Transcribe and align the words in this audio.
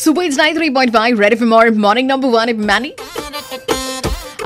Super 0.00 0.22
Hits 0.22 0.36
93.5 0.38 1.18
Red 1.18 1.32
FM 1.32 1.52
or 1.52 1.70
morning 1.72 2.06
number 2.06 2.28
1 2.28 2.48
if 2.50 2.58
Manny. 2.70 2.90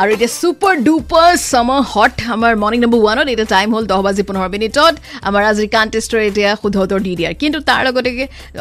আৰু 0.02 0.10
এতিয়া 0.14 0.30
super 0.40 0.74
duper 0.86 1.30
summer 1.50 1.80
hot 1.92 2.14
আমাৰ 2.34 2.52
morning 2.62 2.80
number 2.84 3.00
ওৱানত 3.04 3.26
এতিয়া 3.32 3.48
টাইম 3.54 3.68
হ'ল 3.74 3.84
দহ 3.92 4.00
বাজি 4.06 4.22
পোন্ধৰ 4.28 4.48
মিনিটত 4.54 4.94
আমাৰ 5.28 5.42
আজিৰ 5.50 5.66
কাণ্টেষ্টৰ 5.74 6.20
এতিয়া 6.28 6.50
শুদ্ধতৰ 6.62 7.00
দি 7.06 7.12
দিয়াৰ 7.18 7.34
কিন্তু 7.42 7.58
তাৰ 7.68 7.80
লগতে 7.86 8.10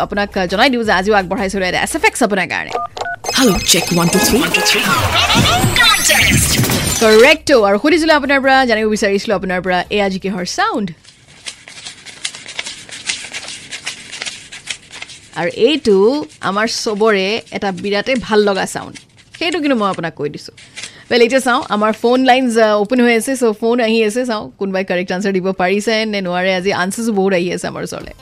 আপোনাক 0.05 0.29
জনাই 0.51 0.69
দিওঁ 0.73 0.83
যে 0.87 0.93
আজিও 0.99 1.13
আগবঢ়াইছোঁ 1.21 1.59
এটা 1.69 1.79
এছ 1.85 1.93
এফ 1.97 2.03
এক্স 2.09 2.19
আপোনাৰ 2.27 2.47
কাৰণে. 2.53 2.73
কাৰেক্টো 7.01 7.55
আৰু 7.67 7.77
সুধিছিলোঁ 7.83 8.15
আপোনাৰ 8.19 8.39
পৰা 8.43 8.55
জানিব 8.69 8.85
বিচাৰিছিলোঁ 8.95 9.35
আপোনাৰ 9.39 9.59
পৰা 9.65 9.79
এই 9.95 9.99
আজি 10.07 10.19
কিহৰ 10.23 10.45
চাউণ্ড 10.57 10.87
আৰু 15.39 15.49
এইটো 15.67 15.95
আমাৰ 16.49 16.67
চবৰে 16.83 17.27
এটা 17.57 17.69
বিৰাটেই 17.83 18.17
ভাল 18.27 18.39
লগা 18.49 18.65
চাউণ্ড 18.73 18.95
সেইটো 19.39 19.57
কিন্তু 19.63 19.75
মই 19.81 19.89
আপোনাক 19.93 20.13
কৈ 20.19 20.29
দিছোঁ। 20.35 20.53
ৱেল 21.09 21.21
এতিয়া 21.25 21.41
চাওঁ 21.47 21.61
আমাৰ 21.75 21.91
ফোন 22.01 22.17
লাইনছ 22.29 22.55
অ'পেন 22.81 22.99
হৈ 23.05 23.13
আছে 23.19 23.31
চ' 23.41 23.43
ফোন 23.61 23.75
আহি 23.87 23.99
আছে 24.09 24.21
চাওঁ 24.29 24.43
কোনোবাই 24.59 24.83
কাৰেক্ট 24.89 25.09
আনচাৰ 25.15 25.31
দিব 25.37 25.47
পাৰিছে 25.61 25.93
নে 26.11 26.19
নোৱাৰে। 26.27 26.51
আজি 26.59 26.71
আনচাৰ্ছো 26.83 27.11
বহুত 27.19 27.33
আহি 27.39 27.47
আছে 27.55 27.65
আমাৰ 27.71 27.81
ওচৰলৈ। 27.87 28.13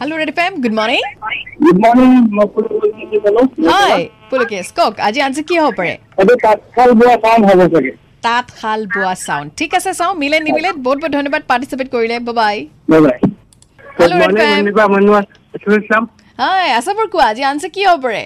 Hello' 0.00 0.14
Red 0.20 0.34
FM 0.38 0.52
good 0.62 0.74
morning 0.78 1.02
good 1.64 1.78
morning 1.84 2.10
হয় 3.72 4.02
পুলকেশ 4.30 4.66
কওক 4.78 4.94
আজি 5.08 5.20
আনচাৰ 5.26 5.44
কি 5.48 5.54
হ'ব 5.62 5.72
পাৰে? 5.78 5.94
তাঁতশাল 8.26 8.80
বোৱা 8.94 9.14
চাউণ্ড 9.26 9.48
ঠিক 9.58 9.70
আছে 9.78 9.90
চাওঁ 10.00 10.14
মিলে 10.22 10.36
নিমিলে 10.46 10.70
বহুত 10.86 10.98
বহুত 11.02 11.12
ধন্যবাদ 11.16 11.42
পাৰ্টিচিপেট 11.50 11.88
কৰিলে 11.94 12.16
বাই 12.28 12.56
বাই 12.90 13.20
Hello, 13.98 14.14
গুড 14.18 14.30
হয় 16.42 16.68
আছাবোৰ 16.78 17.06
কোৱা 17.12 17.24
আজি 17.30 17.42
আনচাৰ 17.50 17.70
কি 17.74 17.82
হ'ব 17.88 17.98
পাৰে 18.04 18.22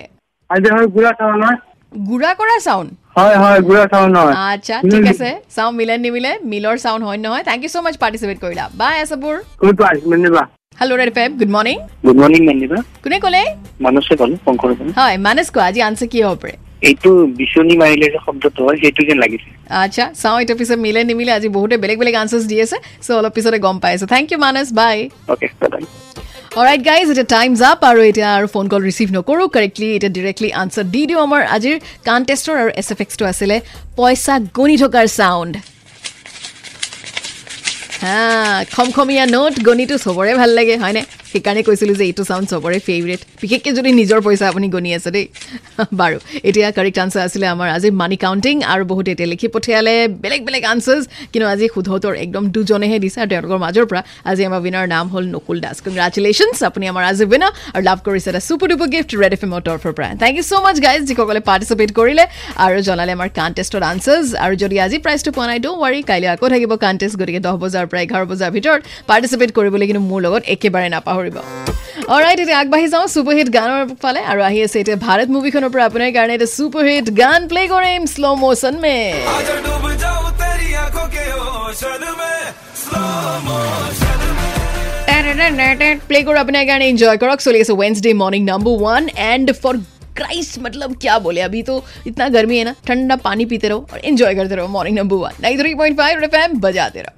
আজি 0.51 0.69
হয় 0.75 0.87
গুড়া 0.95 1.13
চাউল 1.19 1.35
নহয় 1.41 1.59
গুড়া 1.93 2.31
কৰা 2.41 2.57
চাউণ্ড 2.61 2.89
হয় 3.17 3.37
হয় 3.43 3.59
গুড়া 3.69 3.85
চাউল 3.93 4.09
নহয় 4.17 4.35
আচ্ছা 4.47 4.77
ঠিক 4.93 5.05
আছে। 5.13 5.29
চাওঁ 5.57 5.73
মিলে 5.79 5.95
নিমিলে 6.05 6.33
মিলৰ 6.53 6.77
চাউণ্ড 6.85 7.03
হয় 7.09 7.19
নহয়? 7.19 7.43
Thank 7.49 7.61
you 7.65 7.71
so' 7.75 7.85
much 7.87 7.95
participate 8.03 8.39
কৰিলা। 8.45 8.65
বাই 8.81 8.95
আছাবোৰ 9.05 9.35
কোনটো 9.61 9.83
আহিছে 9.89 10.07
Moniba. 10.13 10.43
Hello' 10.81 10.97
Red 11.01 11.11
FM 11.19 11.31
good 11.41 11.51
morning 11.57 11.77
good 12.05 12.17
morning 12.23 12.43
Moniba. 12.49 12.79
কোনে 13.05 13.19
ক'লে? 13.25 13.43
মানসে 13.85 14.13
ক'লো 14.21 14.35
শংকৰ 14.47 14.69
হয় 14.99 15.17
মানস 15.27 15.47
কোৱা 15.55 15.65
আজি 15.71 15.81
আনচাৰ 15.89 16.09
কি 16.13 16.19
হ'ব 16.27 16.37
পাৰে 16.43 16.55
এইটো 16.89 17.11
বিচনী 17.41 17.75
মাৰিলে 17.83 18.07
যে 18.15 18.19
শব্দটো 18.27 18.61
হয় 18.67 18.77
সেইটো 18.83 19.01
যেন 19.09 19.19
লাগিছে। 19.25 19.49
আচ্ছা 19.85 20.05
চাওঁ 20.23 20.39
এতিয়া 20.43 20.57
পিছত 20.61 20.79
মিলে 20.87 21.01
নিমিলে 21.11 21.33
আজি 21.39 21.49
বহুতে 21.57 21.77
বেলেগ 21.83 21.97
বেলেগ 22.01 22.15
আনচাৰ্ছ 22.23 22.45
দি 22.53 22.57
আছে 22.65 22.77
চ' 23.03 23.11
অলপ 23.21 23.33
পিছতে 23.37 23.59
গম 23.67 23.77
পাই 23.83 23.93
আছোঁ। 23.97 24.09
Thank 24.15 24.27
you 24.33 24.39
Manas 24.47 24.67
bye 24.81 24.97
okay 25.33 25.47
bye 25.65 25.83
alright 26.57 26.83
guys 26.85 27.09
এতিয়া 27.13 27.29
টাইমছ 27.35 27.61
আপ 27.71 27.81
আৰু 27.87 28.01
এতিয়া 28.11 28.29
আৰু 28.39 28.47
ফোন 28.53 28.67
কল 28.73 28.83
ৰিচিভ 28.89 29.09
নকৰোঁ 29.17 29.49
কাৰেক্টলি 29.57 29.89
এতিয়া 29.97 30.13
ডিৰেক্টলি 30.17 30.49
আনচাৰ 30.61 30.85
দি 30.95 31.03
দিওঁ 31.09 31.21
আমাৰ 31.23 31.43
আজিৰ 31.57 31.75
কাণ্টেষ্টৰ 32.07 32.55
আৰু 32.63 32.71
এছ 32.81 32.89
এফ 32.93 33.01
এক্সটো 33.05 33.25
আছিলে 33.33 33.57
পইচা 33.97 34.35
গণি 34.59 34.77
থকাৰ 34.83 35.07
চাউণ্ড 35.17 35.53
হা 38.03 38.21
খমখমীয়া 38.75 39.25
নোট 39.35 39.55
গণিটো 39.69 39.97
চবৰে 40.05 40.33
ভাল 40.41 40.51
লাগে 40.59 40.75
হয়নে 40.83 41.03
সেইকাৰণে 41.37 41.63
কৈছিলোঁ 41.69 41.95
যে 42.01 42.05
এইটো 42.11 42.23
চাউণ্ড 42.31 42.47
চবৰে 42.53 42.79
ফেভৰেট 42.89 43.21
বিশেষকৈ 43.43 43.71
যদি 43.79 43.91
নিজৰ 44.01 44.19
পইচা 44.27 44.45
আপুনি 44.53 44.67
গণি 44.75 44.91
আছে 44.99 45.11
দেই। 45.17 45.27
বাৰু 46.01 46.17
এতিয়া 46.49 46.69
কাৰেক্ট 46.77 46.99
আনচাৰ 47.05 47.23
আছিলে 47.29 47.47
আমাৰ 47.55 47.69
আজি 47.77 47.89
মানি 48.03 48.17
কাউণ্টিং 48.25 48.55
আৰু 48.73 48.83
বহুতে 48.91 49.11
এতিয়া 49.15 49.29
লিখি 49.33 49.49
পঠিয়ালে 49.55 49.95
বেলেগ 50.23 50.41
বেলেগ 50.47 50.63
আনচাৰ্ছ 50.73 51.03
কিন্তু 51.33 51.47
আজি 51.55 51.67
শুদ্ধতৰ 51.75 52.15
একদম 52.25 52.43
দুজনেহে 52.55 52.99
দিছে 53.05 53.19
আৰু 53.23 53.29
তেওঁলোকৰ 53.33 53.59
মাজৰ 53.65 53.85
পৰা 53.91 54.01
আজি 54.31 54.43
আমাৰ 54.49 54.61
উইনাৰ 54.65 54.87
নাম 54.95 55.07
হ'ল 55.13 55.25
নকুল 55.35 55.59
দাস। 55.65 55.77
কংগ্ৰেচুলেশ্যনছ 55.87 56.59
আপুনি 56.71 56.85
আমাৰ 56.93 57.03
আজি 57.11 57.25
উইনাৰ 57.33 57.53
আৰু 57.75 57.83
লাভ 57.89 57.99
কৰিছে 58.07 58.29
এটা 58.33 58.43
super 58.49 58.67
duper 58.71 58.89
gift 58.95 59.11
red 59.23 59.33
F 59.37 59.43
এমৰ 59.47 59.61
তৰফৰ 59.69 59.93
পৰা। 59.97 60.09
Thank 60.23 60.35
you 60.39 60.45
so' 60.51 60.63
much 60.65 60.77
guys 60.87 61.03
যিসকলে 61.09 61.41
পাৰ্টিচিপেট 61.49 61.91
কৰিলে 61.99 62.25
আৰু 62.65 62.77
জনালে 62.89 63.13
আমাৰ 63.19 63.29
কাণ্টেষ্টৰ 63.39 63.83
আনচাৰ্ছ 63.93 64.27
আৰু 64.45 64.55
যদি 64.63 64.77
আজি 64.85 64.97
প্ৰাইজটো 65.05 65.31
পোৱা 65.37 65.47
নাই 65.51 65.59
ডোণ্ট 65.65 65.79
ৱাৰি 65.83 65.99
কাইলৈ 66.11 66.29
আকৌ 66.35 66.47
থাকিব 66.55 66.73
কাণ্টেষ্ট 66.85 67.15
গতিকে 67.21 67.41
দহ 67.47 67.55
বজাৰ 67.65 67.85
পৰা 67.91 68.01
এঘাৰ 68.07 68.25
বজাৰ 68.31 68.51
ভিতৰত 68.57 68.81
পাৰ্টিচিপেট 69.11 69.51
কৰিবলৈ 69.57 69.87
কিন্তু 69.91 70.03
মোৰ 70.11 70.21
লগত 70.27 70.43
একেবাৰে 70.55 70.89
নাপাহৰিব 70.97 71.26
অলৰাইট 72.10 72.40
এতিয়া 72.40 72.60
আগবাঢ়ি 72.60 72.88
যাওঁ 72.94 73.08
ছুপাৰহিট 73.14 73.48
গানৰ 73.58 73.82
ফালে 74.04 74.22
আৰু 74.32 74.42
আহি 74.50 74.60
আছে 74.66 74.78
এতিয়া 74.82 74.98
ভাৰত 75.08 75.30
মুভিখনৰ 75.36 75.70
পৰা 75.74 75.84
আপোনাৰ 75.90 76.10
কাৰণে 76.18 76.34
এটা 76.38 76.48
ছুপাৰহিট 76.58 77.08
গান 77.22 77.40
প্লে 77.52 77.62
কৰিম 77.74 78.02
শ্ল' 78.14 78.36
মোশ্যন 78.44 78.76
মে 78.84 78.98
आज 79.34 79.50
डूब 79.66 79.86
जाऊं 80.04 80.32
तेरी 80.42 80.68
आंखों 80.82 81.08
के 81.16 81.26
ओशन 81.44 82.04
में 82.20 82.40
स्लो 82.82 83.06
मोशन 83.48 84.20
প্লে 86.08 86.20
কৰোঁ 86.24 86.40
আপোনাৰ 86.40 86.64
কাৰণে 86.66 86.86
এনজয় 86.92 87.18
কৰক 87.22 87.40
চলি 87.46 87.60
আছে 87.64 87.74
Wednesday 87.76 88.12
morning 88.16 88.46
number 88.46 88.74
one 88.84 89.10
and 89.30 89.48
for 89.64 89.78
Christ 90.18 90.60
मतलब 90.62 90.96
क्या 91.02 91.18
बोले 91.26 91.42
अभी 91.42 91.62
तो 91.64 91.76
इतना 92.08 92.28
गर्मी 92.30 92.58
है 92.58 92.64
ना 92.66 92.74
ठंडा 92.88 93.16
पानी 93.24 93.46
पीते 93.46 93.68
रहो 93.70 93.80
और 93.92 94.00
एंजॉय 94.02 94.36
करते 94.36 94.56
रहो 94.56 94.68
morning 94.70 94.98
number 94.98 95.18
one 95.18 95.42
nine 95.42 95.60
three 95.60 95.74
point 95.76 95.98
five 95.98 96.24
F 96.24 96.56
बजाते 96.60 97.02
रहो 97.02 97.14